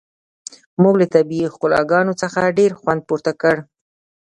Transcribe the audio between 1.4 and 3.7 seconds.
ښکلاګانو څخه ډیر خوند پورته کړ